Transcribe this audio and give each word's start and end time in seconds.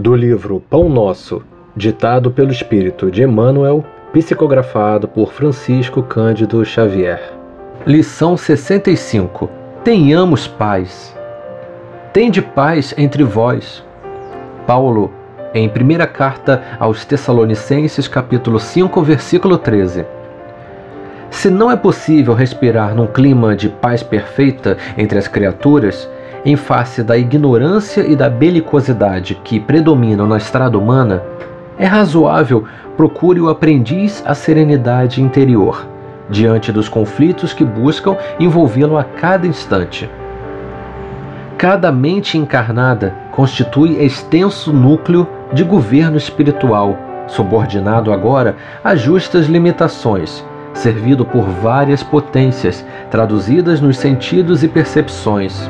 Do 0.00 0.14
livro 0.14 0.62
Pão 0.70 0.88
Nosso, 0.88 1.42
ditado 1.74 2.30
pelo 2.30 2.52
Espírito 2.52 3.10
de 3.10 3.24
Emmanuel, 3.24 3.84
psicografado 4.12 5.08
por 5.08 5.32
Francisco 5.32 6.04
Cândido 6.04 6.64
Xavier. 6.64 7.32
Lição 7.84 8.36
65: 8.36 9.50
Tenhamos 9.82 10.46
paz. 10.46 11.12
Tende 12.12 12.40
paz 12.40 12.94
entre 12.96 13.24
vós. 13.24 13.84
Paulo, 14.68 15.10
em 15.52 15.68
primeira 15.68 16.06
carta 16.06 16.62
aos 16.78 17.04
Tessalonicenses, 17.04 18.06
capítulo 18.06 18.60
5, 18.60 19.02
versículo 19.02 19.58
13. 19.58 20.06
Se 21.28 21.50
não 21.50 21.72
é 21.72 21.76
possível 21.76 22.34
respirar 22.34 22.94
num 22.94 23.08
clima 23.08 23.56
de 23.56 23.68
paz 23.68 24.00
perfeita 24.00 24.78
entre 24.96 25.18
as 25.18 25.26
criaturas, 25.26 26.08
em 26.48 26.56
face 26.56 27.02
da 27.02 27.16
ignorância 27.18 28.00
e 28.00 28.16
da 28.16 28.30
belicosidade 28.30 29.38
que 29.44 29.60
predominam 29.60 30.26
na 30.26 30.38
estrada 30.38 30.78
humana, 30.78 31.22
é 31.78 31.84
razoável 31.84 32.64
procure 32.96 33.38
o 33.38 33.50
aprendiz 33.50 34.22
a 34.26 34.34
serenidade 34.34 35.22
interior, 35.22 35.86
diante 36.30 36.72
dos 36.72 36.88
conflitos 36.88 37.52
que 37.52 37.64
buscam 37.64 38.16
envolvê-lo 38.40 38.96
a 38.96 39.04
cada 39.04 39.46
instante. 39.46 40.08
Cada 41.58 41.92
mente 41.92 42.38
encarnada 42.38 43.14
constitui 43.30 44.02
extenso 44.02 44.72
núcleo 44.72 45.28
de 45.52 45.62
governo 45.62 46.16
espiritual, 46.16 46.96
subordinado 47.26 48.10
agora 48.10 48.56
a 48.82 48.94
justas 48.94 49.46
limitações, 49.46 50.42
servido 50.72 51.26
por 51.26 51.42
várias 51.42 52.02
potências 52.02 52.84
traduzidas 53.10 53.82
nos 53.82 53.98
sentidos 53.98 54.62
e 54.62 54.68
percepções. 54.68 55.68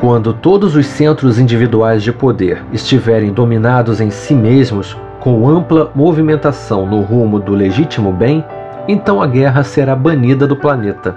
Quando 0.00 0.34
todos 0.34 0.76
os 0.76 0.86
centros 0.86 1.38
individuais 1.38 2.02
de 2.02 2.12
poder 2.12 2.62
estiverem 2.70 3.32
dominados 3.32 3.98
em 3.98 4.10
si 4.10 4.34
mesmos, 4.34 4.96
com 5.20 5.48
ampla 5.48 5.90
movimentação 5.94 6.84
no 6.84 7.00
rumo 7.00 7.40
do 7.40 7.52
legítimo 7.52 8.12
bem, 8.12 8.44
então 8.86 9.22
a 9.22 9.26
guerra 9.26 9.62
será 9.62 9.96
banida 9.96 10.46
do 10.46 10.54
planeta. 10.54 11.16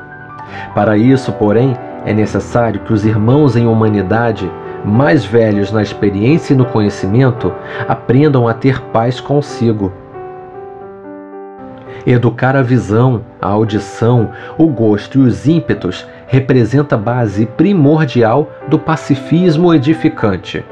Para 0.73 0.97
isso, 0.97 1.33
porém, 1.33 1.75
é 2.05 2.13
necessário 2.13 2.79
que 2.79 2.93
os 2.93 3.05
irmãos 3.05 3.57
em 3.57 3.67
humanidade, 3.67 4.49
mais 4.85 5.25
velhos 5.25 5.73
na 5.73 5.81
experiência 5.81 6.53
e 6.53 6.57
no 6.57 6.65
conhecimento, 6.65 7.51
aprendam 7.85 8.47
a 8.47 8.53
ter 8.53 8.79
paz 8.93 9.19
consigo 9.19 9.91
Educar 12.05 12.55
a 12.55 12.61
visão, 12.61 13.21
a 13.41 13.47
audição, 13.49 14.31
o 14.57 14.67
gosto 14.67 15.19
e 15.19 15.21
os 15.21 15.47
ímpetos 15.47 16.07
representa 16.29 16.93
a 16.93 16.97
base 16.97 17.47
primordial 17.47 18.51
do 18.67 18.77
pacifismo 18.77 19.73
edificante. 19.73 20.63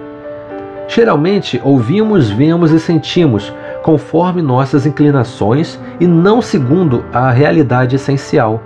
Geralmente 0.87 1.59
ouvimos, 1.63 2.29
vemos 2.29 2.71
e 2.71 2.79
sentimos 2.79 3.51
conforme 3.81 4.41
nossas 4.41 4.85
inclinações 4.85 5.79
e 5.99 6.05
não 6.05 6.41
segundo 6.41 7.03
a 7.11 7.31
realidade 7.31 7.95
essencial. 7.95 8.61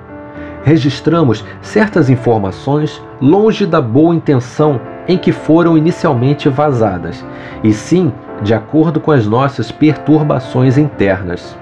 Registramos 0.63 1.45
certas 1.61 2.09
informações 2.09 3.01
longe 3.21 3.65
da 3.65 3.81
boa 3.81 4.13
intenção 4.13 4.79
em 5.07 5.17
que 5.17 5.31
foram 5.31 5.77
inicialmente 5.77 6.49
vazadas, 6.49 7.25
e 7.63 7.71
sim 7.73 8.11
de 8.43 8.53
acordo 8.53 8.99
com 8.99 9.11
as 9.11 9.25
nossas 9.25 9.71
perturbações 9.71 10.77
internas. 10.77 11.57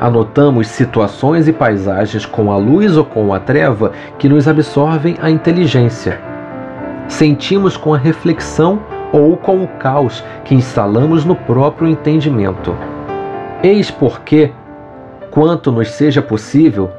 Anotamos 0.00 0.68
situações 0.68 1.48
e 1.48 1.52
paisagens 1.52 2.24
com 2.26 2.50
a 2.50 2.56
luz 2.56 2.96
ou 2.96 3.04
com 3.04 3.32
a 3.32 3.40
treva 3.40 3.92
que 4.18 4.28
nos 4.28 4.48
absorvem 4.48 5.16
a 5.20 5.30
inteligência. 5.30 6.20
Sentimos 7.08 7.76
com 7.76 7.94
a 7.94 7.98
reflexão 7.98 8.80
ou 9.12 9.36
com 9.36 9.62
o 9.62 9.68
caos 9.68 10.22
que 10.44 10.54
instalamos 10.54 11.24
no 11.24 11.34
próprio 11.34 11.88
entendimento. 11.88 12.76
Eis 13.62 13.90
porque, 13.90 14.52
quanto 15.30 15.72
nos 15.72 15.90
seja 15.90 16.20
possível, 16.20 16.90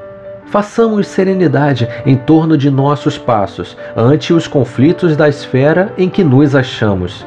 façamos 0.46 1.08
serenidade 1.08 1.88
em 2.06 2.16
torno 2.16 2.58
de 2.58 2.72
nossos 2.72 3.18
passos 3.18 3.78
ante 3.96 4.34
os 4.34 4.48
conflitos 4.48 5.16
da 5.16 5.30
esfera 5.30 5.94
em 5.98 6.10
que 6.10 6.24
nos 6.24 6.56
achamos. 6.56 7.26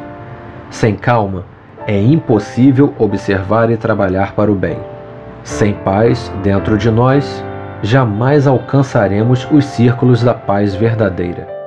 Sem 0.70 0.96
calma, 0.96 1.44
é 1.86 2.00
impossível 2.00 2.94
observar 2.98 3.70
e 3.70 3.76
trabalhar 3.76 4.34
para 4.34 4.50
o 4.50 4.54
bem. 4.54 4.78
Sem 5.44 5.74
paz 5.74 6.32
dentro 6.42 6.78
de 6.78 6.90
nós, 6.90 7.44
jamais 7.82 8.46
alcançaremos 8.46 9.46
os 9.50 9.64
círculos 9.64 10.22
da 10.22 10.34
paz 10.34 10.74
verdadeira. 10.74 11.61